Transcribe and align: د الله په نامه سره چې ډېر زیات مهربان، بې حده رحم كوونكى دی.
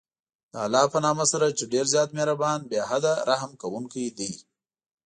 د 0.51 0.53
الله 0.65 0.85
په 0.93 0.99
نامه 1.05 1.25
سره 1.31 1.47
چې 1.57 1.63
ډېر 1.73 1.85
زیات 1.93 2.09
مهربان، 2.17 2.59
بې 2.69 2.79
حده 2.89 3.13
رحم 3.29 3.51
كوونكى 3.61 4.05
دی. 4.17 4.31